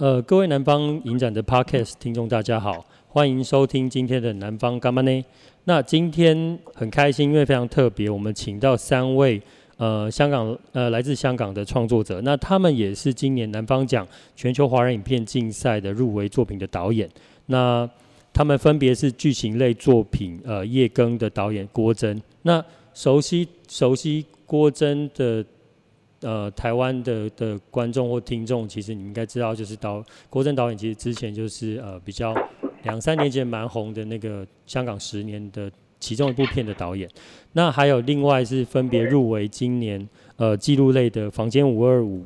[0.00, 5.24] 呃，各位南方影展的 Podcast 听众，大家好，欢迎收听今天的南方干嘛呢？
[5.64, 9.38] 那今天很开心，因为非常特别，我们请到三位
[9.76, 17.06] 呃香港呃来自香港的创作者，那他们也是今年南方奖全球华人影片竞赛的入围作品的导演。
[17.44, 17.86] 那
[18.32, 22.18] 他们分别是剧情类作品呃夜更的导演郭真。
[22.40, 25.44] 那熟悉熟悉郭真的。
[26.22, 32.34] 呃，台湾的的观众或听众，其实你应该知道，就是导郭正导演，其实之前就是呃比较
[32.82, 37.08] 两三年前蛮红的那个香港十年的其中一部片的导演。
[37.52, 40.06] 那还有另外是分别入围今年
[40.36, 42.18] 呃纪录类的《房间五二五》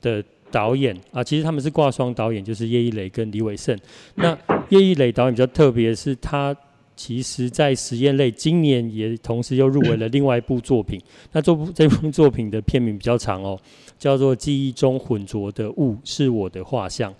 [0.00, 3.78] 的导演啊，其实他们是挂双导演，就是叶一磊跟李伟胜。
[4.14, 4.34] 那
[4.70, 6.56] 叶一磊导演比较特别是他。
[6.96, 11.00] 其实，在实验类，今年也同时又入围了另外一部作品。
[11.32, 13.58] 那这部这部作品的片名比较长哦，
[13.98, 17.10] 叫做《记忆中混浊的雾是我的画像》。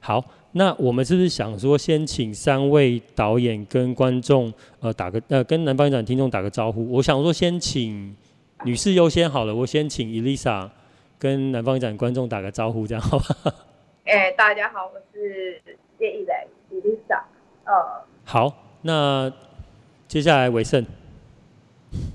[0.00, 6.90] 好，那我们是不是想说，先请三位导演跟观众呃打个呃跟南方影展听众打个招呼？
[6.90, 8.16] 我想说，先请
[8.64, 10.68] 女士优先好了，我先请 Elisa
[11.18, 13.26] 跟南方影展观众打个招呼，这样好吧？
[14.06, 15.60] 哎、欸，大家好，我是
[15.98, 17.22] 叶一雷，Elisa。
[17.64, 18.66] 呃，好。
[18.82, 19.30] 那
[20.08, 20.82] 接下来伟胜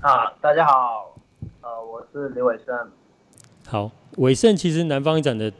[0.00, 1.16] 啊，大家好，
[1.60, 2.76] 呃，我是李伟胜。
[3.64, 5.52] 好，伟胜其实南方影展的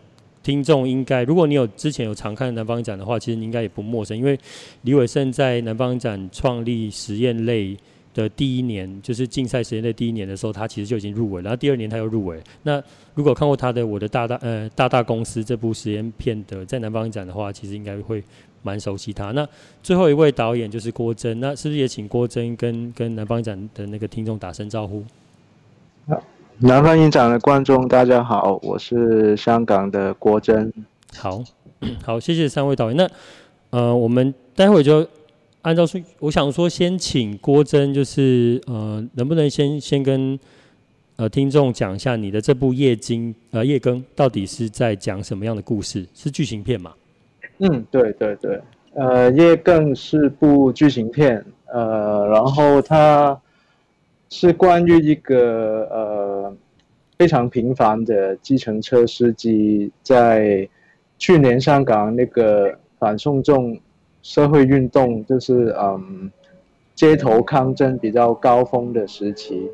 [0.43, 4.37] 听众应该，如果你有之前有常看南方影展的话，其实你应该也不陌生，因为
[4.83, 7.77] 李伟胜在南方影展创立实验类
[8.12, 12.43] 的第一年，就是竞赛实验类第一年的时候，他其实就已经入围，然后第二年他又入围。
[12.65, 12.83] 那
[13.15, 18.25] 如果看过他的《我的大大呃大大公司》这部实验片的，在南方影展的话，其实应该会。
[18.62, 19.31] 蛮熟悉他。
[19.33, 19.47] 那
[19.83, 25.05] 最后一位导演就是郭真，那是不是也请郭真跟跟南方影展的那个听众打声招呼？
[26.59, 30.73] 南方影展的观众大家好，我是香港的郭真。
[31.15, 31.45] 好，
[32.03, 32.97] 好，谢谢三位导演。
[32.97, 33.06] 那
[33.69, 35.06] 呃，我们待会就
[35.61, 40.39] 按照说，我想说先请郭真，就是呃，能不能先先跟
[41.16, 46.06] 呃听众讲一下你的这部夜经呃夜更到底是在讲什么样的故事？
[46.15, 46.95] 是剧情片吗？
[47.59, 48.61] 嗯，对对对，
[48.94, 53.41] 呃，夜更是部剧情片，呃，然后它
[54.28, 56.56] 是关于一个呃
[57.19, 60.69] 非常平凡的计程车司机，在
[61.19, 63.78] 去年香港那个反送中
[64.22, 66.31] 社会运动，就是嗯
[66.95, 69.71] 街头抗争比较高峰的时期，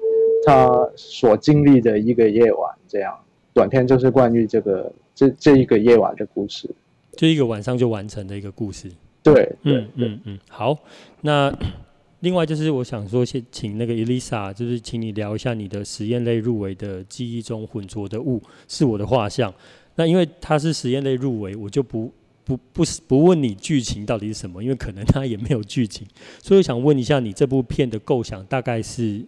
[0.47, 3.13] 他所经历的一个夜晚，这样
[3.53, 6.71] 短片就是关于这个这这一个夜晚的故事。
[7.17, 8.91] 就一个晚上就完成的一个故事。
[9.23, 10.77] 对，嗯嗯嗯，好。
[11.21, 11.53] 那
[12.21, 19.51] 另外就是我想说，先请那个 Elisa，就是请你聊一下你的实验类入围的《记忆中浑浊的雾是我的画像》。
[19.95, 22.13] 那因为它是实验类入围，我就不
[22.45, 26.07] 不不不问你剧情到底是什么，因为可能它也没有剧情，
[26.41, 29.25] 所以我想问一下你这部片的构想大概是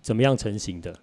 [0.00, 0.94] 怎么样成型的？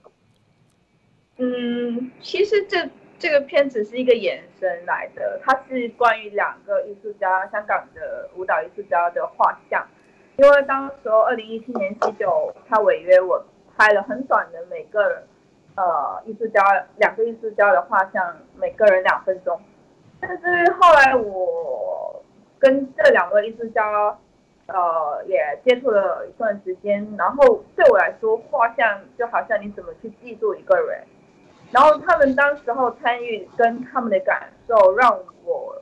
[1.37, 2.89] 嗯，其实这。
[3.25, 9.84] 这个片子是一个延伸来的，它是关于两个艺术家，香港的舞蹈艺术家的画像。
[10.38, 13.44] 因为当时候二零一七年七九，他违约，我
[13.75, 15.24] 拍了很短的每个，
[15.75, 16.62] 呃，艺术家
[16.97, 19.59] 两个艺术家的画像，每个人两分钟。
[20.22, 22.24] 但是后来我
[22.59, 24.16] 跟这两个艺术家，
[24.68, 31.03] 呃，也接触了一段时间，然后对我来说，画像就好像你怎么去记住一个人。
[31.71, 35.11] 然后他们当时候参与跟他们的感受，让
[35.43, 35.75] 我，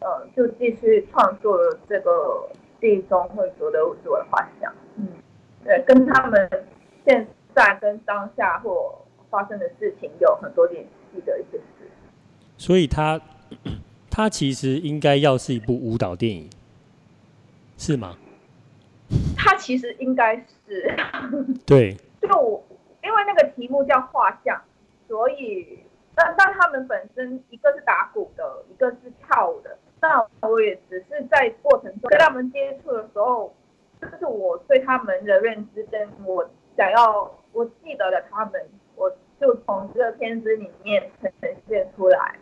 [0.00, 2.48] 呃，就继续创作了这个
[2.80, 4.72] 记忆中浑浊的雾是我的画像。
[4.96, 5.06] 嗯，
[5.64, 6.48] 对，跟他们
[7.04, 8.98] 现在跟当下或
[9.28, 10.82] 发生的事情有很多联
[11.12, 11.90] 系的一些事。
[12.56, 13.20] 所以他，
[14.10, 16.48] 他其实应该要是一部舞蹈电影，
[17.76, 18.16] 是吗？
[19.36, 20.96] 他其实应该是。
[21.66, 21.94] 对。
[22.22, 22.64] 就我，
[23.04, 24.58] 因为那个题目叫画像。
[25.12, 25.78] 所以，
[26.14, 29.76] 但但他们本身一个是打鼓的，一个是跳舞的。
[30.00, 33.54] 那我也只是在过程中跟他们接触的时候，
[34.00, 36.48] 这是我对他们的认知，跟我
[36.78, 38.66] 想要我记得的他们，
[38.96, 41.30] 我就从这个片子里面呈
[41.68, 42.34] 现出来。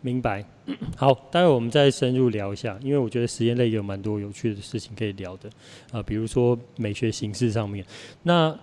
[0.00, 0.44] 明白。
[0.96, 5.48] 好，待会我们再深入聊一下，因为我觉得实验类有蛮多有趣的事情可以聊的
[5.90, 7.84] 啊、呃，比如说美学形式上面。
[8.22, 8.56] 那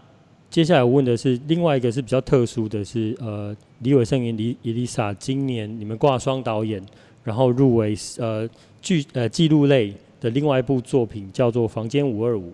[0.51, 6.86] 接下来我问的是另外一个是比较特殊的是，呃，李伟胜跟李伊丽莎今年你们挂双导演，
[7.24, 8.48] 然后入围呃
[8.81, 12.50] 剧呃纪录类的另外一部作品叫做《房间五二五》。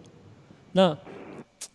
[0.73, 0.95] 那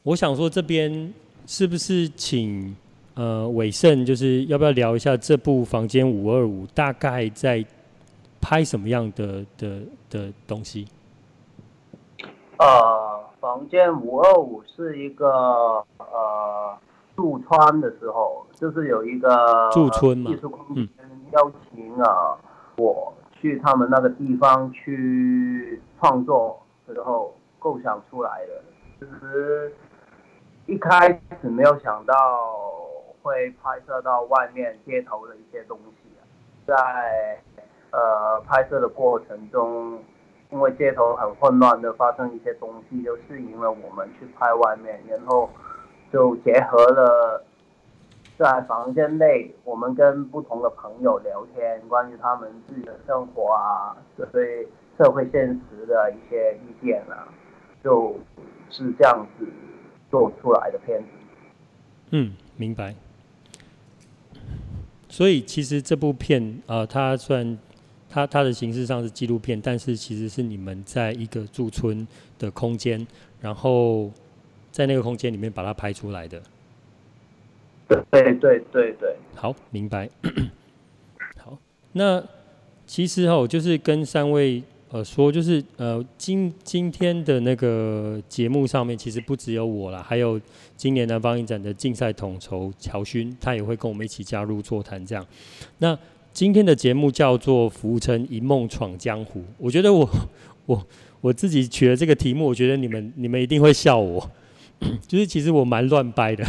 [0.05, 1.13] 我想说这边
[1.45, 2.73] 是不是请
[3.15, 7.65] 呃伟胜，就是要不要聊一下这部《房间五二五》大概在
[8.41, 10.87] 拍什么样的的的东西？
[12.59, 13.12] 呃，
[13.43, 16.79] 房间五二五是一个呃
[17.17, 20.89] 驻村的时候，就是有一个驻村嘛，艺术空间
[21.33, 28.63] 邀请啊、嗯、我去他们那个地方去创作的时候构想出来的。
[29.01, 29.75] 其实
[30.67, 31.09] 一开
[31.41, 32.15] 始没有想到
[33.23, 36.09] 会拍摄到外面街头的一些东西，
[36.65, 37.43] 在
[37.91, 39.99] 呃拍摄的过程中。
[40.53, 45.49] 因为街头很混乱的发生一些东西，就适应了我们去拍外面，然后
[46.13, 47.43] 就结合了
[48.37, 53.97] 在房间内，我们跟不同的朋友聊天，关于他们自己的生活啊，
[54.31, 54.69] 对
[54.99, 57.27] 社会现实的一些意见啊，
[57.83, 58.15] 就
[58.69, 59.47] 是这样子
[60.11, 61.09] 做出来的片子。
[62.11, 62.95] 嗯，明白。
[65.09, 67.59] 所以其实这部片啊、呃，它算。
[68.13, 72.07] 它它的形式上是纪录片，但是其实是你们在一个驻村
[72.39, 73.07] 的空间，
[73.41, 74.11] 然后
[74.71, 76.43] 在那个空间里面把它拍出来的。
[77.89, 79.17] 对对对对对。
[79.35, 80.11] 好，明白。
[81.39, 81.59] 好，
[81.93, 82.23] 那
[82.87, 90.39] 其实哦，就是跟三位呃说，就是呃今今天的那个节目上面，其实不只有我啦，还有
[90.77, 95.27] 今年南方影展的竞赛统筹乔勋，他也会跟我们一起加入座谈这样。
[95.79, 95.99] 那
[96.33, 100.09] 今天的节目叫做《浮沉一梦闯江湖》，我觉得我
[100.65, 100.87] 我
[101.21, 104.31] 我自己取了这个题目，我觉得你们你们一定会笑我，
[105.07, 106.43] 就是其实我蛮乱掰的。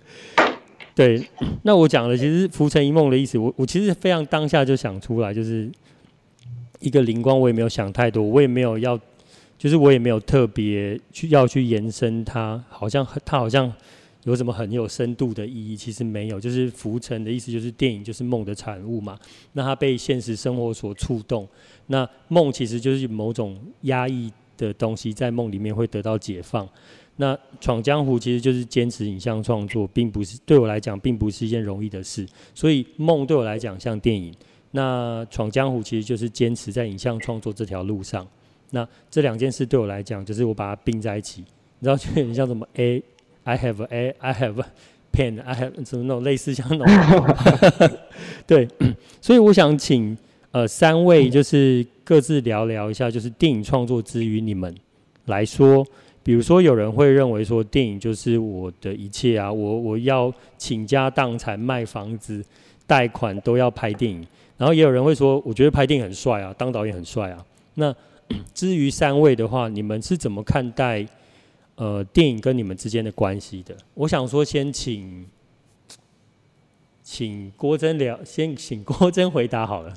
[0.94, 1.22] 对，
[1.62, 5.70] 那我讲的其实“浮沉一梦”的意思，我我其实非常当下就想出来，就是
[6.80, 8.98] 一个灵光，我也没有想太多，我也没有要，
[9.58, 13.70] 就是我也没有特别去要去延伸它，好像它好像。
[14.26, 15.76] 有什么很有深度的意义？
[15.76, 19.16] 其实没有，就是浮沉的意思，就是电影就是梦的产物嘛。
[19.52, 21.48] 那它被现实生活所触动，
[21.86, 26.68] 那梦其实就是某种压抑的东西，在梦里面会得到解放。
[27.18, 32.26] 那闯江湖其实就是坚持影像创作，并不是对我来讲，并不是一件容易的事。
[32.52, 34.34] 所以梦对我来讲像电影，
[34.72, 38.26] 那闯江湖其实就是坚持在影像创作这条路上。
[38.70, 41.42] 那这两件事对我来讲，就是我把它并在一起，
[41.78, 43.00] 你知道，就很像什么 A。
[43.46, 44.60] I have a, I have
[45.12, 47.90] pen, I have 什么那种类似像那种，
[48.44, 48.68] 对，
[49.20, 50.18] 所以我想请
[50.50, 54.74] 呃三位就是各自聊聊一下，就是电影创作之于你们
[55.26, 55.86] 来说，
[56.24, 62.44] 比如说有人会认为说电影就是我的一切啊，我我要倾家荡产卖房子
[62.84, 64.26] 贷款都要拍电影，
[64.58, 67.46] 然后也有人会说，我觉得拍电影很帅啊，当导演很帅啊。
[67.74, 67.94] 那
[68.52, 71.06] 至于三位的话，你们是怎么看待？
[71.76, 75.26] 呃，电影跟你们之间的关系的，我想说，先请，
[77.02, 79.92] 请郭珍聊，先请郭珍回答好了。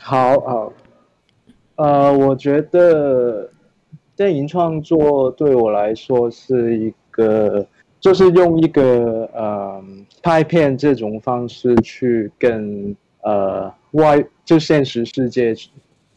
[0.00, 0.72] 好好，
[1.76, 3.48] 呃，我觉得
[4.16, 7.64] 电影创作对我来说是一个，
[8.00, 9.84] 就是用一个呃
[10.22, 15.54] 拍片这种方式去跟呃外就现实世界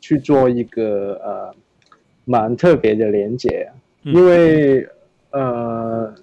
[0.02, 1.56] 去做一个呃
[2.26, 3.72] 蛮特别的连接。
[4.04, 4.88] 因为，
[5.32, 6.14] 呃，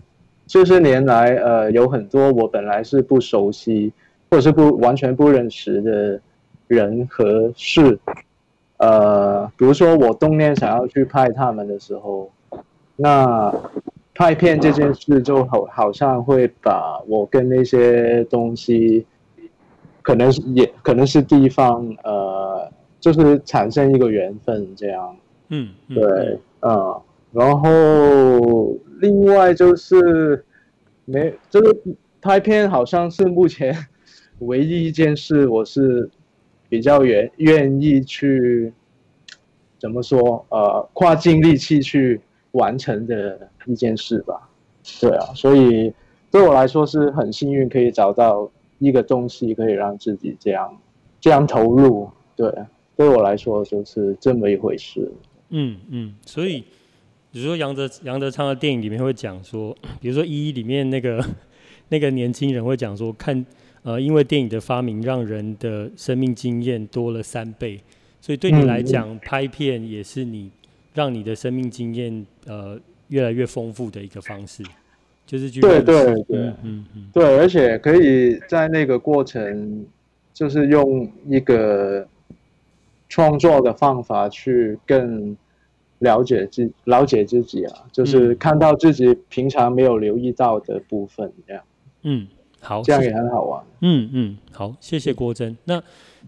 [0.47, 3.93] 这些年来，呃，有很多我本来是不熟悉，
[4.31, 6.19] 或者是不完全不认识的
[6.67, 7.99] 人和事，
[8.79, 12.31] 呃，比如说我冬天想要去拍他们的时候，
[12.97, 13.53] 那
[14.15, 19.05] 拍片这件事就好，好像会把我跟那些东西，
[20.01, 25.15] 可能是也可能是地方，呃，就是产生一个缘分这样。
[25.49, 26.73] 嗯，对，嗯。
[26.75, 27.03] 呃
[27.35, 30.45] 然后另外就是
[31.05, 31.77] 没，就是
[32.23, 33.77] 拍片好像是目前
[34.39, 36.09] 唯一一件事，我是
[36.69, 38.73] 比较愿愿意去
[39.81, 42.21] 怎么说呃，花尽力气去
[42.53, 44.49] 完成的一件事吧。
[45.01, 45.93] 对啊，所以
[46.31, 48.49] 对我来说是很幸运，可以找到
[48.79, 50.79] 一个东西可以让自己这样
[51.21, 52.09] 这样投入。
[52.37, 52.49] 对，
[52.97, 55.11] 对我来说就是这么一回事。
[55.49, 56.63] 嗯嗯，所以。
[57.35, 61.21] 比如说杨德杨德昌的电影里面会讲说，比如说一里面那个
[61.89, 63.45] 那个年轻人会讲说，看
[63.83, 67.81] 呃，因为电影的发明，让人的生命经验多了三倍，
[68.21, 70.49] 所以对你来讲，嗯、拍片也是你
[70.95, 74.63] 让你的生命经验呃越来越丰富的一个方式，
[75.27, 76.05] 就是去对对。
[76.05, 79.85] 对，嗯嗯嗯，对，而且可以在那个过程，
[80.33, 82.07] 就是用一个
[83.09, 85.37] 创作的方法去更。
[85.99, 91.63] 了解自了解自己啊，就是看到自己平常没有留意到的部分，这样。
[92.03, 92.29] 嗯，
[92.61, 93.65] 好，这样也很好玩。
[93.81, 95.57] 嗯嗯，好，谢谢郭真。
[95.65, 95.83] 那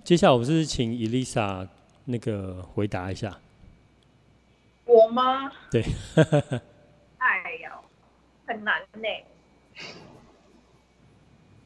[0.05, 1.69] 接下来我们是请伊丽莎
[2.07, 3.39] 那个回答一下。
[4.87, 5.51] 我吗？
[5.71, 5.83] 对。
[7.19, 7.79] 哎呀，
[8.47, 9.09] 很难呢。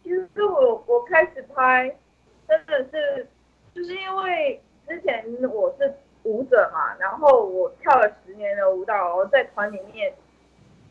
[0.02, 1.94] 其实我我开始拍，
[2.48, 3.28] 真的是
[3.74, 10.12] 就是因为之前我是舞者嘛，然后我跳了十年的舞蹈，在团里面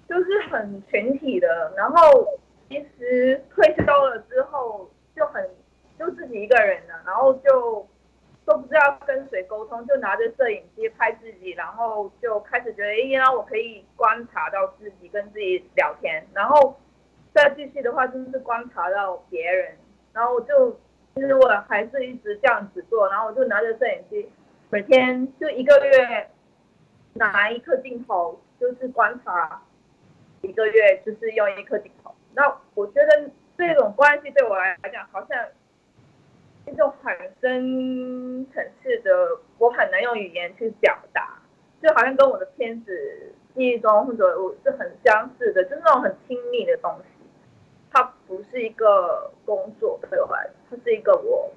[0.07, 2.27] 就是很群体的，然后
[2.67, 5.49] 其实退休了之后就很
[5.97, 7.87] 就自己一个人了，然后就。
[8.45, 16.75] 都不知道跟谁沟通，就拿着摄影机拍自己，然后就开始觉得，哎，原来我可以观察到自己，跟自己聊天，然后
[17.31, 19.77] 再继续的话就是观察到别人，
[20.13, 20.71] 然后就
[21.13, 24.27] 其实我还是一直这样子做，然后我就拿着摄影机，
[24.69, 26.29] 每天就一个月
[27.13, 29.61] 拿一颗镜头，就是观察
[30.41, 32.13] 一个月，就是用一颗镜头。
[32.33, 35.37] 那我觉得这种关系对我来讲好像。
[36.67, 41.39] 一种很深层次的，我很难用语言去表达，
[41.81, 47.25] 就好像跟我的片子记忆中或者我是很相似的，就那种很亲密的东西。
[47.91, 51.51] 它不是一个工作对我来，它是一个我，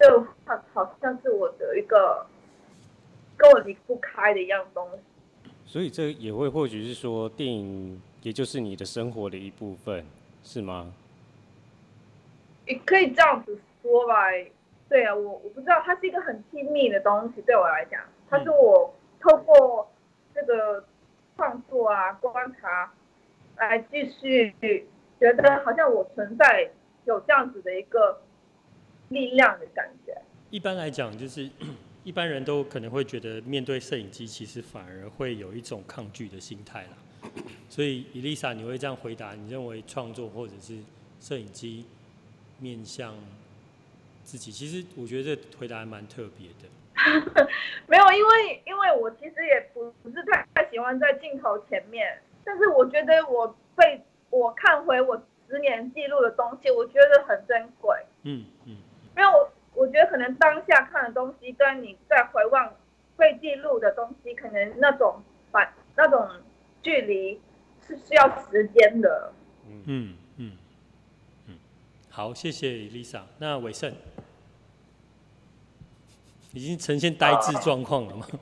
[0.00, 2.26] 就好好像是我的一个
[3.36, 5.50] 跟我离不开的一样东西。
[5.66, 10.04] 所以这也会或许是说，电影也就是你的生活的一部分，
[10.42, 10.92] 是吗？
[12.66, 13.58] 也可以这样子。
[13.80, 14.14] 说吧，
[14.88, 19.88] 对啊，我我不知道，它是一个很亲密的东西，对我来讲，它是我透过
[20.34, 20.84] 这个
[21.36, 22.92] 创作啊、观察
[23.56, 24.52] 来继续
[25.20, 26.68] 觉得好像我存在
[27.04, 28.20] 有这样子的一个
[29.08, 30.16] 力量的感觉。
[30.50, 31.48] 一般来讲，就是
[32.04, 37.30] 一般人都可能会觉得面对摄影机，其实反而会有一种抗拒的心态啦。
[37.68, 39.34] 所以伊丽莎，你会这样回答？
[39.34, 40.78] 你认为创作或者是
[41.20, 41.84] 摄影机
[42.58, 43.14] 面向？
[44.24, 46.68] 自己其实我觉得这回答还蛮特别的。
[47.88, 55.16] 没有，因为因为我其实也不不是太太喜欢在镜头前面，但是我觉得我被我看回我
[55.48, 57.96] 十年记录的东西，我觉得很珍贵。
[58.24, 58.76] 嗯嗯。
[59.18, 62.72] 因为我我觉得可能当下看的东西跟你在回望
[63.16, 65.20] 被记录的东西，可能那种
[65.50, 66.28] 反那种
[66.80, 67.40] 距离
[67.84, 69.32] 是需要时间的。
[69.66, 70.52] 嗯嗯
[71.46, 71.58] 嗯。
[72.08, 73.22] 好，谢谢 Lisa。
[73.38, 73.92] 那伟盛
[76.52, 78.24] 已经呈现呆滞状况了吗？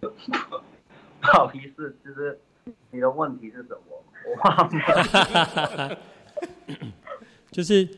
[0.00, 2.38] 不好意思，就是
[2.90, 4.04] 你的问题是什么？
[4.26, 4.70] 我忘
[5.88, 5.98] 了。
[7.56, 7.88] 就是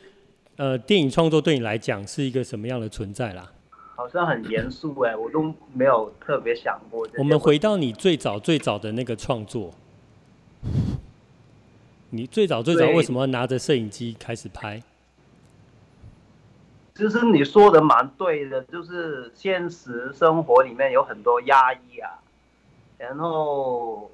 [0.54, 3.50] 呃，电影创作对你来讲是一个什么样的存在啦？
[3.96, 7.04] 好像很严肃哎，我都没有特别想过。
[7.18, 9.74] 我们回到你最早最早的那个创作。
[12.10, 14.80] 你最早最早为什么要拿着摄影机开始拍？
[16.94, 22.22] 其实你说的蛮对的，就是现实生活里面有很多压抑啊，
[22.96, 24.08] 然后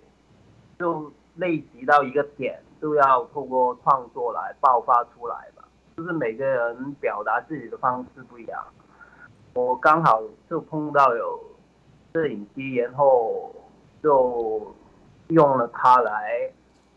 [0.78, 5.64] 就累积到一个点，就要透过创作来爆发出来吧。
[5.97, 8.62] 就是每个人表达自己的方式不一样，
[9.55, 11.41] 我刚好就碰到有
[12.12, 13.50] 摄影机，然后
[14.03, 14.75] 就
[15.29, 16.53] 用了它来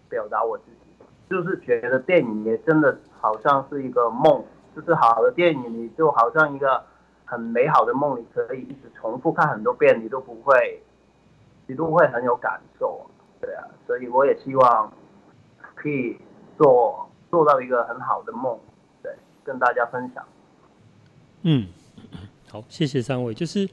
[0.10, 1.06] 表达我自己。
[1.29, 4.44] 就是觉得电影也真的好像是一个梦，
[4.75, 6.84] 就是好的电影，你就好像一个
[7.24, 10.84] 很美好的梦，你可以一直重复看很多遍，你都不会，
[11.65, 13.06] 你都会很有感受，
[13.39, 14.91] 对啊，所以我也希望
[15.77, 16.17] 可以
[16.57, 18.57] 做做到一个很好的梦，
[19.03, 19.12] 对，
[19.43, 20.25] 跟大家分享。
[21.43, 21.67] 嗯，
[22.50, 23.69] 好，谢谢三位，就是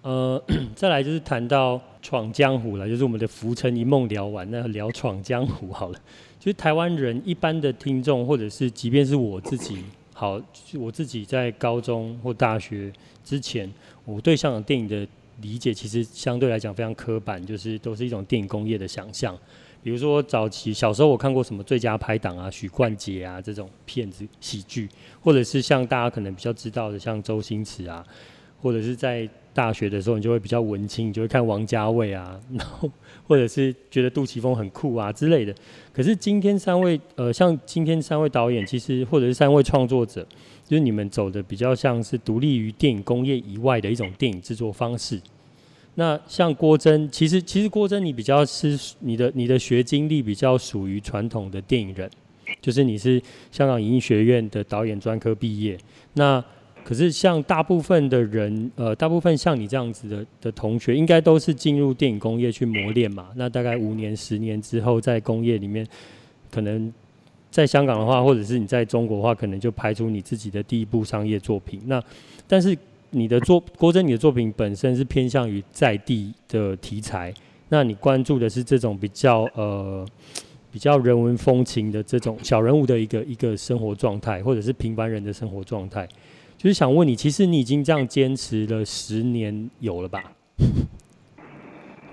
[0.00, 0.42] 呃，
[0.74, 5.98] 再来就是谈到闯江湖了，就是我们的浮沉一梦聊完，那聊闯江湖好了。
[6.38, 10.40] 其实台湾人一般的听众，或者是即便是我自己，好，
[10.80, 12.90] 我自己在高中或大学
[13.22, 13.70] 之前，
[14.06, 15.06] 我对香港电影的
[15.42, 19.36] 理解其实相对来讲非常刻板，就是都是一种电影工业的想象。
[19.82, 24.88] 比如说早期小时候我看过什么《最佳拍档》啊、许冠杰啊这种片子喜剧，
[25.20, 28.04] 或者是像大家可能比较知道的像周星驰啊，
[28.60, 32.90] 或者是在大学的时候你就会比较文青，你就会看王家卫啊， 然后。
[33.24, 35.54] 或者是觉得杜琪峰很酷啊之类的，
[35.92, 40.26] 可是今天三位呃，像今天三位导演，其实或者是三位创作者，
[40.66, 45.18] 就是你们走的比较像是独立于电影工业以外的一种电影制作方式。
[45.94, 52.10] 那像郭珍，其实其实郭珍你比较是你的你的学经历比较属于传统的电影人，
[52.60, 55.78] 就是你是香港影艺学院的导演专科毕业，
[56.14, 56.44] 那。
[56.84, 63.28] 可是像大部分的人，呃，大部分像你这样子的的同学，应该都是进入电影工业去磨练嘛。
[63.36, 65.86] 那大概五年、十年之后，在工业里面
[66.50, 66.92] 可能
[67.52, 71.80] 在香港的话，或者是你在中国的话，可能就拍出你自己的第一部商业作品。
[71.86, 72.02] 那
[72.48, 72.76] 但是
[73.12, 77.32] 你的作郭珍，你的作品本身是偏向于在地的题材，
[77.68, 80.06] 那你关注的是这种比较呃
[80.70, 86.08] 比较人文风情的这种小人物的一个一个生活状态，或者是平凡人的生活状态。
[86.56, 90.32] 就是想问你，其实你已经这样坚持了十年有了吧？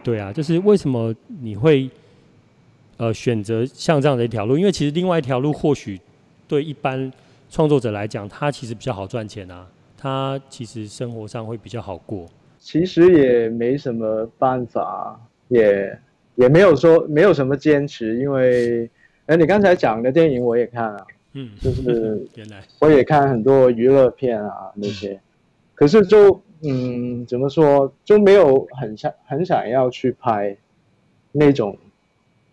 [0.04, 1.90] 对啊，就是为什么你会
[2.98, 4.58] 呃选择像这样的一条路？
[4.58, 6.00] 因为其实另外一条路或许
[6.48, 7.12] 对一般
[7.50, 9.66] 创作者来讲，它其实比较好赚钱啊。
[10.02, 12.26] 他其实生活上会比较好过，
[12.58, 16.00] 其实也没什么办法，也
[16.36, 18.90] 也没有说没有什么坚持，因为
[19.26, 22.64] 哎，你刚才讲的电影我也看了，嗯，就是 原来。
[22.80, 25.20] 我也看很多娱乐片啊那些，
[25.76, 30.56] 可是就嗯怎么说就没有很想很想要去拍
[31.34, 31.78] 那种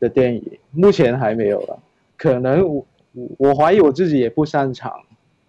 [0.00, 1.78] 的电影，目前还没有了，
[2.16, 2.86] 可能我
[3.38, 5.00] 我怀疑我自己也不擅长。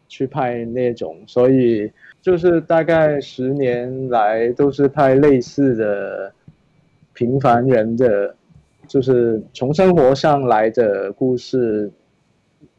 [0.08, 6.32] 去拍那种，所以就是大概十年来都是拍类似的
[7.14, 8.36] 平凡人的，
[8.88, 11.92] 就是从生活上来的故事。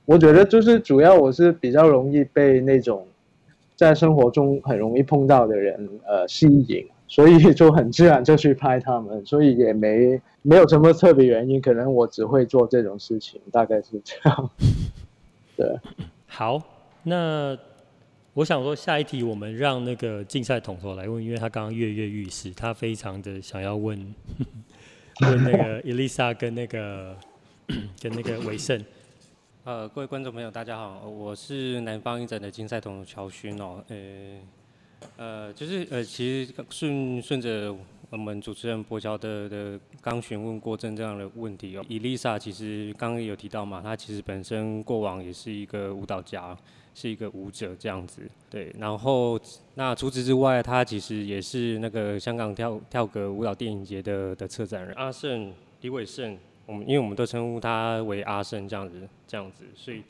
[0.04, 3.06] 我觉得就是主要我是比较容易被那种
[3.76, 14.50] 在生活中很容易碰到的人呃吸引，所以就很自然就去拍他们，所以也没没有什么特别原因，可能我只会做这种事情，大概是这样。
[15.56, 15.78] 对，
[16.26, 16.77] 好。
[17.04, 17.56] 那
[18.34, 24.14] 我想说，下一题我们让那个竞赛统筹来问，因为他刚刚跃跃欲试，他非常的想要问
[25.22, 27.16] 问那个 Elisa 跟那个
[28.00, 28.84] 跟那个韦盛。
[29.64, 33.82] 呃，各位观众朋友，大家好，我是南方影展的竞赛统筹乔勋哦。
[33.88, 34.40] 呃
[35.16, 37.74] 呃，就是呃，其实顺顺着
[38.10, 46.56] 我们主持人柏乔的的刚询问郭正这样的问题哦，Elisa 其实刚刚有提到嘛，她其实本身过往也是一个舞蹈家。
[47.00, 48.74] 是一个舞者这样子，对。
[48.76, 49.38] 然后
[49.74, 60.02] 那除此之外，他其实也是那个香港跳跳格舞蹈电影节的的策展人阿胜李伟胜，我们因为我们都称呼他为阿胜这样子这样子，所以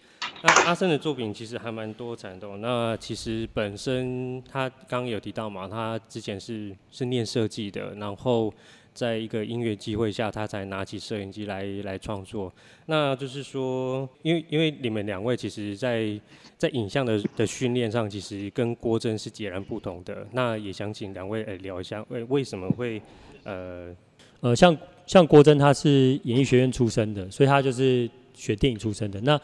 [0.42, 2.48] 那阿胜的作品其实还蛮多产的。
[2.56, 8.50] 那其实本身他刚刚有提到嘛，他之前是是念设计的，然后。
[8.98, 12.52] 在一个音乐机会下，他才拿起摄影机来来创作。
[12.86, 16.20] 那就是说，因为因为你们两位其实在
[16.56, 20.26] 在影像的的训练上，其实跟郭珍是截然不同的。
[20.32, 23.00] 那也想请两位来聊一下，为为什么会
[23.44, 23.94] 呃
[24.40, 29.20] 呃像像郭珍他是演艺学院出身的，所以他就是学电影出身的。
[29.20, 29.40] 那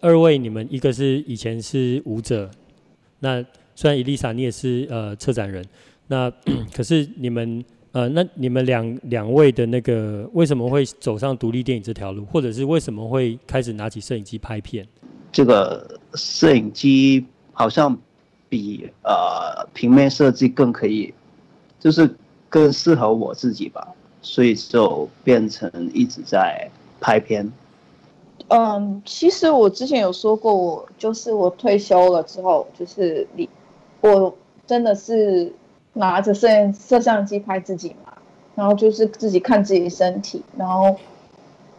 [0.00, 2.50] 二位你们一个是以前是舞者，
[3.18, 5.62] 那虽然伊丽莎你也是呃策展人，
[6.06, 6.32] 那
[6.72, 7.62] 可是你们。
[7.96, 14.86] 呃，那你们两两位的那个为什么会走上独立电影这条路，或者是为什么会开始拿起摄影机拍片？
[15.32, 17.96] 这个摄影机好像
[18.50, 21.14] 比呃平面设计更可以，
[21.80, 22.14] 就是
[22.50, 23.88] 更适合我自己吧，
[24.20, 27.50] 所以就变成一直在拍片。
[28.48, 33.48] 嗯，其实我之前有说过，我就是我退休了之后，就是你
[34.02, 35.50] 我真的是。
[35.96, 38.12] 拿着摄摄像机拍自己嘛，
[38.54, 40.94] 然后就是自己看自己身体，然后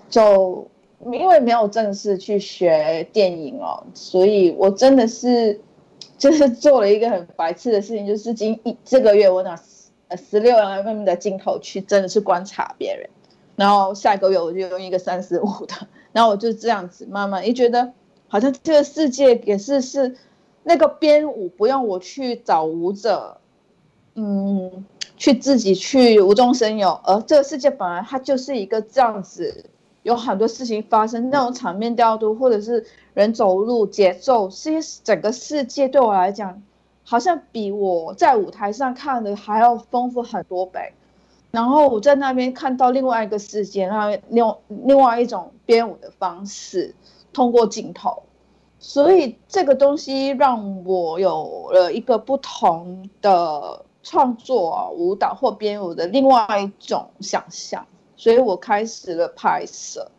[0.10, 0.68] 就
[1.12, 5.62] 因为没有正式去学电影哦，所以我真的是
[6.18, 9.60] 就是做了一个很白痴的事情，就是今一这个月我拿
[10.08, 13.08] 呃十六 mm 的镜头去真的是观察别人，
[13.56, 15.76] 然后下一个月我就用一个三十五的，
[16.12, 17.94] 然后我就这样子慢慢，一觉得
[18.28, 20.16] 好像这个世界也是是
[20.64, 23.38] 那个编舞不用我去找舞者。
[24.20, 24.84] 嗯，
[25.16, 29.70] 去自己去无中生有，而这个世界本来它就是一个这样子，
[30.02, 36.64] 有很多事情发生，那种场面调度或者是人走路节奏，是整个世界对我来讲，
[37.04, 40.94] 好像比我在舞台上看的还要丰富很多倍。
[41.52, 46.96] 然后我在那边看到另外一个世界，那另另外一种编舞的方式，
[47.32, 48.24] 通过镜头，
[48.80, 53.86] 所以这个东西让我有了一个不同的。
[54.10, 60.10] 创作啊，舞蹈或编舞的另外一种想象，所以我开始了拍摄。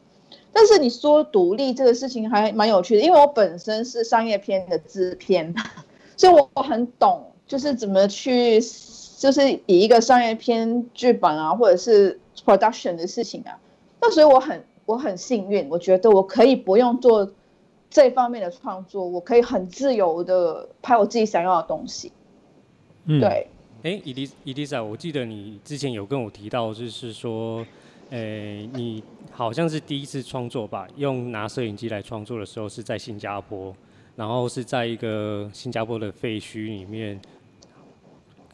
[0.52, 5.54] 但是你说独立这个事情还蛮有趣的，因为我本身是商业片的制片，
[6.18, 8.60] 所以我很懂，就是怎么去，
[9.16, 13.58] 就是以一个商业片剧本啊，或者是 production 的事情啊。
[14.02, 17.30] 那所以我很我很幸运，我觉得我可以不用做
[17.88, 22.12] 这方面的创作，我可以很自由的拍我自己想要的东西。
[23.06, 23.48] 嗯，对。
[23.82, 24.12] 哎，伊
[24.52, 27.64] 丽莎，我记得你之前有跟我提到，就是说，
[28.10, 33.72] 诶，你好像是第一次创作吧，用拿摄影机来创作的时候是在新加坡，
[34.16, 37.20] 然后是在一个新加坡的废墟里面，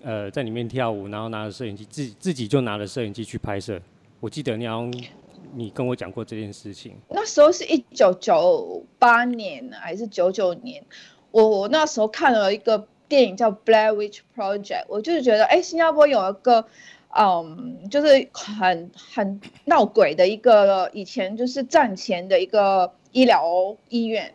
[0.02, 3.80] 呃，在里面跳舞，然后拿着摄影机，自自己就拿着摄影机去拍摄。
[4.20, 5.04] 我记得你好像
[5.54, 6.94] 你跟我讲过这件事情。
[7.08, 10.84] 那时候是一九九八年还是九九年？
[11.30, 16.66] 我我那时候看了一个电影叫《Blair Witch Project》，我就是觉得，哎，新加坡有一个。
[17.16, 24.34] 嗯，就是很很闹鬼的一个，以前就是战前的一个医疗医院，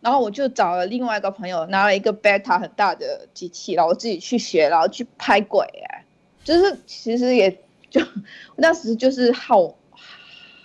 [0.00, 6.02] 然后我就找了另外一个朋友，拿了一个 Beta 很大的机器，然后我自己去学，然后去拍鬼，哎，
[6.42, 7.58] 就是其实也
[7.90, 8.00] 就
[8.56, 9.74] 那时就是好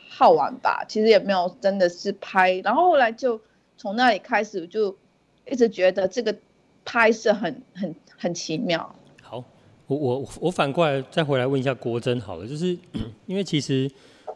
[0.07, 3.41] 好玩吧，其实也没有真的是拍，然后后来就
[3.75, 4.95] 从那里开始，就
[5.45, 6.33] 一直觉得这个
[6.85, 8.95] 拍摄很很很奇妙。
[9.21, 9.43] 好
[9.87, 12.77] 我我我反过来再回来问一下郭真好了，就是
[13.25, 13.89] 因为其实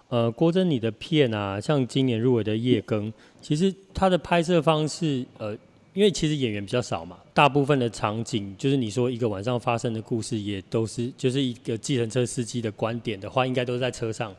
[0.09, 5.57] 呃郭真你的片啊，像今年入围的夜更，其实它的拍摄方式呃，
[5.93, 14.35] 因为其实演员比较少嘛，大部分的场景就是你说一个晚上发生的故事，也都是就是一个计程车司机的观点的话，应该都是在车上，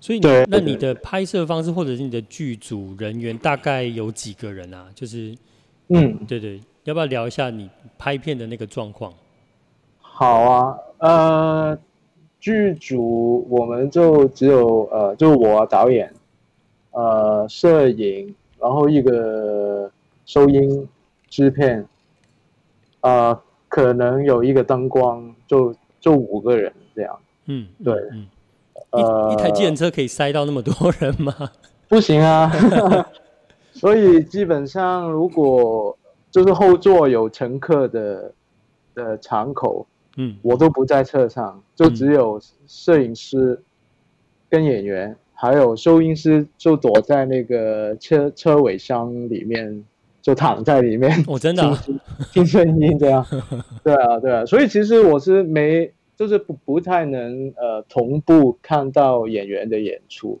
[0.00, 4.88] 所以你那你的拍摄方式或者是你的剧组人员大概有几个人啊？
[4.94, 5.36] 就是
[5.88, 9.12] 嗯，对对，要不要聊一下你拍片的那个状况？
[10.00, 11.78] 好啊，呃，
[12.40, 16.12] 剧组我们就只有呃，就我导演，
[16.90, 19.90] 呃，摄影，然后一个
[20.26, 20.88] 收音
[21.28, 21.86] 制片，
[23.00, 27.18] 呃，可能有一个灯光，就就五个人这样。
[27.46, 28.26] 嗯，对，嗯，
[28.90, 31.32] 呃，一一台计程车可以塞到那么多人吗？
[31.88, 32.50] 不行啊，
[33.72, 35.96] 所以基本上如果
[36.32, 38.32] 就是后座有乘客的
[38.96, 39.86] 的场口。
[40.18, 43.62] 嗯，我都不在车上，就只有摄影师
[44.50, 49.82] 跟演员，嗯、还有收音师，就躲在那个车车尾箱里面，
[50.20, 51.24] 就躺在里面。
[51.26, 51.82] 我、哦、真的、啊、
[52.30, 53.24] 听声音这样。
[53.82, 60.38] 对啊，对啊，所以其实我是没，就是不不太能呃同步看到演员的演出。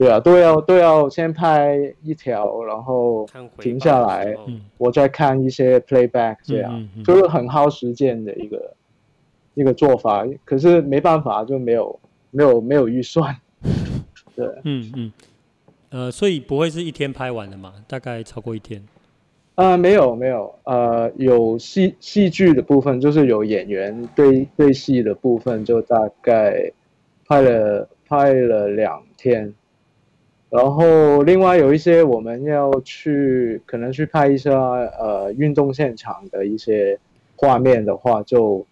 [0.00, 3.24] 对啊，都要都要先拍一条，然后
[3.58, 4.34] 停下来，
[4.78, 8.74] 我再看一些 playback，这样、嗯嗯、就是很耗时间的一个。
[9.54, 11.98] 一个做法，可是没办法，就没有
[12.30, 13.36] 没有没有预算。
[14.34, 15.12] 对，嗯嗯，
[15.90, 17.74] 呃，所以不会是一天拍完的嘛？
[17.88, 18.82] 大概超过一天？
[19.56, 26.72] 呃，没有没有，呃，有戏戏剧的部分，就是有演员对对戏的部分，就大概
[27.26, 29.52] 拍了拍了两天。
[30.50, 36.98] 然后另外有一些我们要去，可能去拍一下呃运动现场的一些
[37.36, 38.66] 画面的话，就。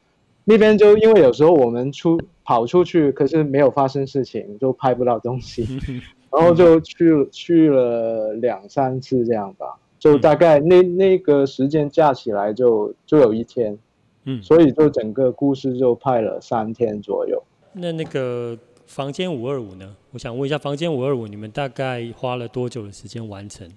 [0.51, 5.69] 那边就因为有时候我们出跑出去，可是没有发生事情，就拍不到东西，
[6.33, 13.77] 然后就去去了两三次这样吧，就大概那那个时间加起来就就有一天，
[14.25, 17.43] 嗯，所以就整个故事就拍了三天左右。
[17.75, 18.57] 那那个
[18.89, 19.95] 房间五二五呢？
[20.13, 23.69] 我想问一下，房间五二五你们大概花了多久的时间完成？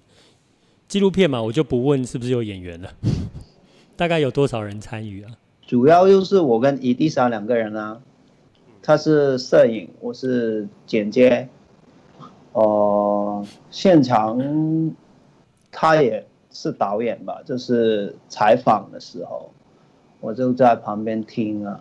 [0.88, 2.90] 纪录片嘛，我就不问是不是有演员了，
[3.94, 5.30] 大概有多少人参与啊？
[5.66, 8.00] 主要就是我跟伊丽莎两个人啊，
[8.82, 11.46] 他是摄影，我是剪接，
[12.52, 14.96] 哦、呃，现场
[15.70, 19.52] 他也是导演吧，就是采访的时候，
[20.20, 21.80] 我就在旁边听啊，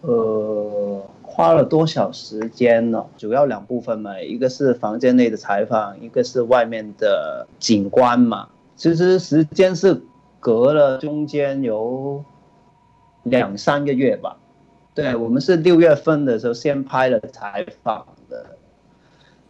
[0.00, 3.04] 呃，花了多少时间呢？
[3.16, 8.48] 主要两部分嘛，一个是房间内的采访，一个是外面的景观嘛。
[8.76, 10.02] 其实时间是
[10.40, 12.24] 隔了中间有。
[13.24, 14.38] 两三个月吧，
[14.94, 18.56] 对，我们是六月份的时候先拍了采访的，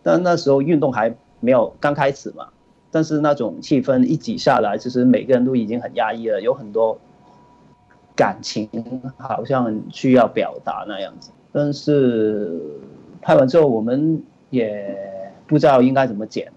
[0.03, 2.49] 但那时候运动还没有刚开始嘛，
[2.91, 6.99] 但是那种气氛一挤下来，其实每个人都已经很压抑了，有很多
[8.19, 8.69] 感情
[9.17, 12.61] 好像需要表达那样子，但是
[13.23, 14.99] 拍完之后我们也
[15.47, 16.51] 不知道应该怎么剪，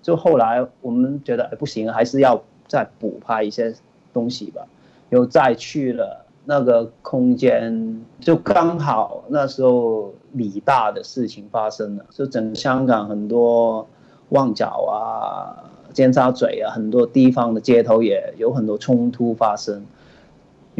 [0.00, 3.74] 就后来我们觉得哎不行，还是要再补拍一些
[4.12, 4.64] 东西吧，
[5.10, 6.24] 又再去了。
[6.50, 13.86] 那个空间就刚好那时候理大的事情发生了，就整个香港很多
[14.30, 19.84] 旺角啊、尖沙咀啊，很多地方的街头也有很多冲突发生，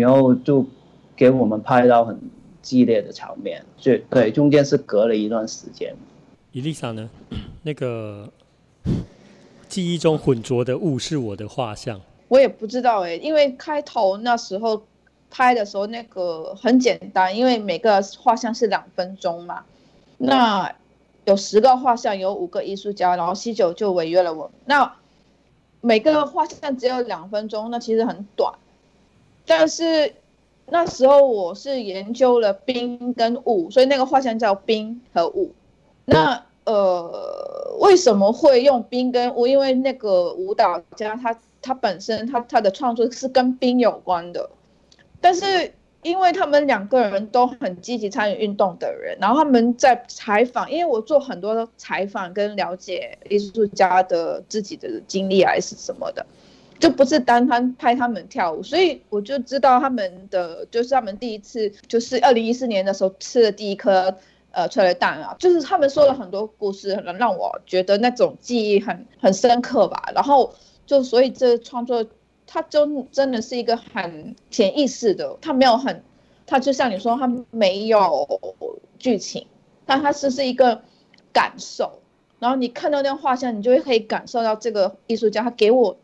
[0.01, 0.65] 然后就
[1.17, 2.19] 给我们拍到很
[2.63, 3.65] 激烈的场面。
[3.77, 5.95] 就对，中间是隔了一段时间。
[6.53, 7.09] 伊丽莎呢？
[7.63, 8.31] 那个
[9.69, 12.01] 记忆中浑浊的雾是我的画像。
[12.29, 14.83] 我也不知道哎，因为开头那时候。
[15.31, 19.63] 拍的时候那个很简单，因为每个画像是两分钟嘛。
[20.17, 20.75] 那
[21.27, 24.51] 有十个画像，有五个艺术家，然后西九就违约了我。
[24.65, 24.91] 那
[25.83, 28.55] 每个画像只有两分钟，那其实很短。
[29.49, 30.15] 但是
[30.67, 35.51] 那时候我是研究了冰跟雾，所以那个画像叫冰和雾。
[36.05, 39.47] 那呃，为什么会用冰跟雾？
[39.47, 44.51] 因为那个舞蹈家他他本身他他的创作是跟冰有关的，
[45.21, 45.73] 但是。
[46.05, 56.25] 因为他们两个人都很积极参与运动的人，然后他们在采访，因为我做很多的采访跟了解艺术家的自己的经历还是什么的，
[56.79, 64.17] 就不是单单拍他们跳舞，所以我就知道他们的就是他们第一次就是二零一四年的时候吃的第一颗
[64.51, 70.55] 呃催泪弹啊，就是他们说了很多故事，能让我觉得那种记忆很很深刻吧，然后
[70.87, 72.05] 就所以这创作。
[72.51, 76.03] 他就真的是一个很潜意识的，他没有很，
[76.47, 78.27] 他就像你说，他没有
[78.99, 79.47] 剧情，
[79.85, 80.81] 但他是是一个
[81.31, 82.01] 感受。
[82.39, 85.99] 然后你看到那画像，你就会可以感受到这个艺术家他给我，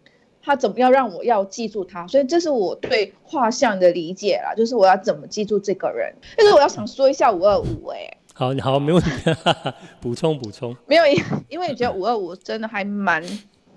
[0.45, 2.07] 他怎么要让我要记住他。
[2.07, 6.15] 所以这是我对画像的理解啦，就是我要怎么记住这个人。
[6.37, 9.11] 但是我要想说一下五二五，哎，好，好，没问题，
[10.01, 11.05] 补充补充， 没有，
[11.49, 13.23] 因为你觉得五二五真的还蛮。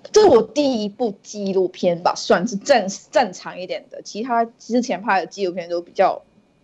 [0.10, 4.02] 这是我第一部纪录片吧，算是正正常一点的。
[4.04, 6.22] 其他之前拍的纪录片都比较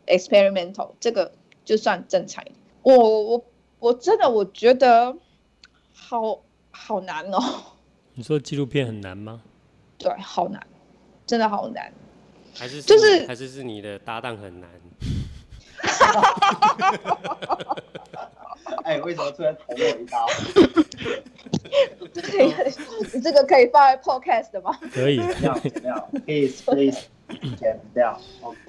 [0.08, 1.34] experimental，这个
[1.66, 2.58] 就算正常一点。
[2.84, 3.46] 我我
[3.80, 5.18] 我真的我觉得
[5.94, 7.40] 好好难哦。
[8.14, 9.42] 你说纪录片很难吗？
[10.04, 10.62] 对，好难，
[11.26, 11.92] 真的好难。
[12.56, 14.70] 还是，是就是还是是你的搭档很难。
[18.84, 20.28] 哎，为什么突然捅我一刀？
[22.14, 22.48] 对，
[23.14, 24.78] 你这个可以放在 podcast 的吗？
[24.92, 27.00] 可以，剪掉，剪掉，please please，
[27.58, 28.20] 剪掉。
[28.42, 28.62] OK。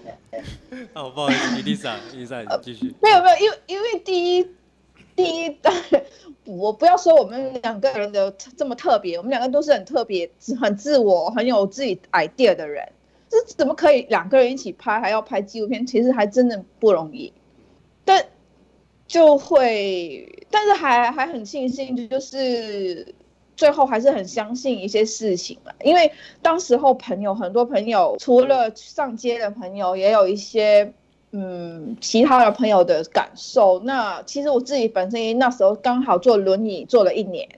[0.94, 2.94] 哦，不好意思，伊丽莎，伊丽莎，你继续。
[3.03, 4.44] 没有没有，因为因为第一
[5.16, 5.51] 第一，
[6.44, 10.30] 我不要说我们两个人的这么特别，我们两个都是很特别、
[10.61, 12.92] 很自我、很有自己 idea 的人。
[13.28, 15.87] 这怎么可以两个人一起拍，还要拍纪录片？
[15.87, 17.33] 其实还真的不容易。
[18.04, 18.26] 但
[19.09, 23.14] 就会，但是还还很庆幸，就是
[23.57, 25.72] 最后还是很相信一些事情嘛。
[25.83, 30.92] 因为当时候朋友很多朋友，除了上街的朋友，也有一些
[31.37, 33.81] 嗯其他的朋友的感受。
[33.81, 37.49] 那其实我自己本身那时候刚好坐轮椅坐了一年，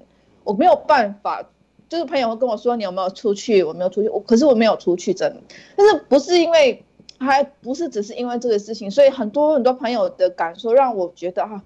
[0.43, 1.47] 我没有办法。
[1.89, 3.62] 就是朋友会跟我说，你有没有出去？
[3.62, 5.41] 我没有出去，我可是我没有出去，真的。
[5.77, 6.83] 但是不是因为？
[7.19, 11.62] 还不是只是因为这个事情，所以很多很多朋友的感受让我觉得哈，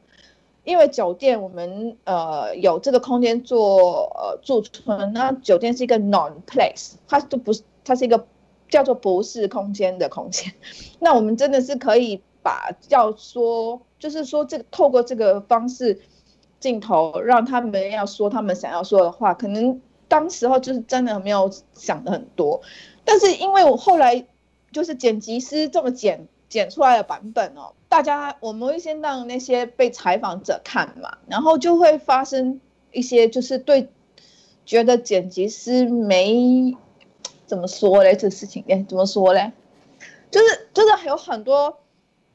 [0.63, 8.25] 因为酒店我们呃有这个空间做呃驻村，那酒店是一个 non place，它都不是，它是一个
[8.71, 10.53] 叫做不是空间的空间。
[11.01, 16.01] 那我们真的是可以把要说，就是说这个透过这个方式
[16.59, 22.63] 镜头让他们要说他们想要说的话，可能当时候就是真的没有想的很多，
[23.05, 24.27] 但是因为我后来。
[24.73, 32.61] 就是剪辑师这么剪剪出来的版本哦，大家我们会先让那些被采访者看嘛，然后就会发生
[32.93, 33.89] 一些就是对
[34.65, 36.77] 觉得剪辑师没
[37.51, 39.53] 怎么说嘞，这事情哎怎么说嘞，
[40.31, 41.81] 就是就是有很多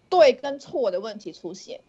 [0.10, 1.80] 对跟错的问题出现，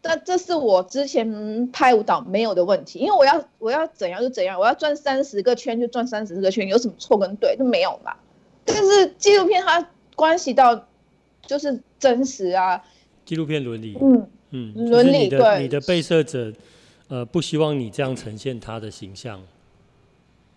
[0.00, 8.14] 但这是我之前拍舞蹈没有的问题，因为我要我要怎样就怎样，我要转三十个圈就转三十个圈，有什么错跟对都没有嘛，
[8.64, 9.86] 但是纪录片它。
[10.16, 10.86] 关系到
[11.46, 12.82] 就是真实啊，
[13.26, 16.50] 纪录片伦理，嗯嗯，伦理的对，你的被摄者，
[17.08, 19.42] 呃，不希望你这样呈现他的形象，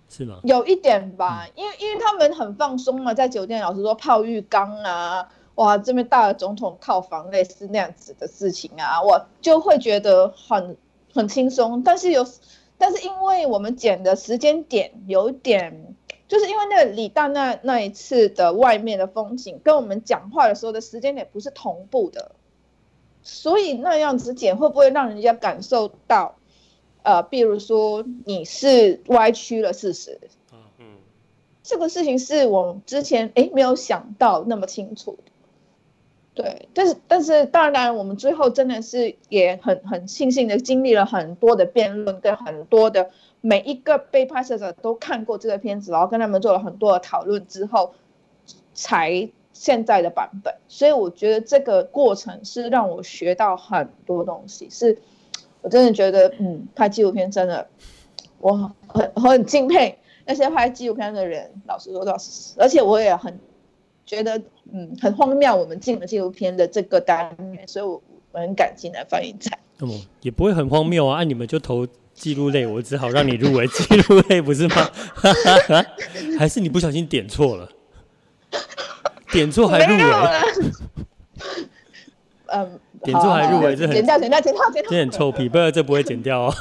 [0.09, 0.39] 是吗？
[0.43, 10.75] 有一点吧，因为因为他们很放松嘛，在酒店老实说泡浴缸啊，哇，这边大的总统套房类似那样子的事情啊，我就会觉得很
[11.13, 12.25] 很轻松，但是有，
[12.77, 15.95] 但是因为我们剪的时间点有点。
[16.27, 22.33] 就是因为那个李诞那那一次的外面的风景，跟我们讲话的时候的时间点不是同步的，
[23.23, 26.35] 所以那样子剪会不会让人家感受到，
[27.03, 30.19] 呃，比如说你是歪曲了事实，
[30.51, 30.85] 嗯嗯，
[31.63, 43.09] 这个事情是我之前诶没有想到那么清楚的，对，但是但是当然我们最后真的是也很很庆幸的经历了很多的辩论跟很多的。
[43.41, 47.93] 每一个被拍摄者都看过这个片子，然后跟他们做了很多的讨论之后，
[48.73, 50.53] 才现在的版本。
[50.67, 54.99] 所以我觉得这个过程是让我学到很多东西，是
[55.61, 57.67] 我真的觉得，嗯，拍纪录片真的，
[58.39, 61.51] 我很我很敬佩那些拍纪录片的人。
[61.67, 63.37] 老实说，老实，而且我也很
[64.05, 64.41] 觉得，
[64.71, 69.57] 嗯，很荒谬，我们进了纪录片的这个单元，所以我我很感激南方影展。
[69.77, 74.89] 那么也不会很荒谬啊，啊你们就投记录类，我只好让你入围记录类，不是吗？
[76.37, 77.69] 还是你不小心点错了？
[79.31, 80.03] 点错还入围？
[82.51, 86.53] 嗯，点出还入围，这很剪掉，剪掉，剪掉，剪掉，这很臭屁，不然这不会剪掉哦。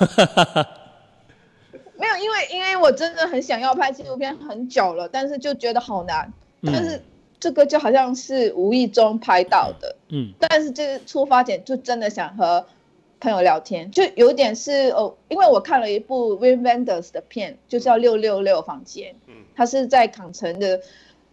[1.96, 6.33] 没有，因为因为我真的很想要拍纪录片很久了，但是就觉得好难。
[6.61, 7.03] 嗯、但是
[7.40, 10.33] 这个就好像是无意中拍到的，嗯。
[10.38, 12.64] 但是这个出发点就真的想和
[13.20, 20.81] 朋友聊天，就有点是哦，因为我看了一部 Wim Wenders 的片，就叫《六六六房间》，嗯，他是在港城的，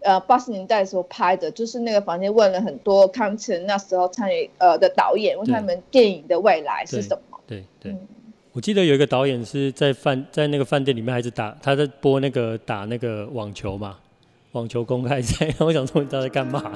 [0.05, 7.39] 呃，八十年代的时候拍的，就是那个房间问了很多康城那时候参与呃的导演，问他们电影的未来是什么？
[7.47, 7.95] 对对。
[8.53, 13.97] 我记得有一个导演是在饭在那个饭店里面，还是打他在播那个打那个网球嘛，
[14.53, 15.53] 网球公开赛。
[15.59, 16.71] 我想说你知道在干嘛？